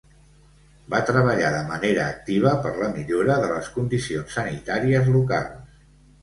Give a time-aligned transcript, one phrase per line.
[0.93, 5.79] Va treballar de manera activa per la millora de les condicions sanitàries locals.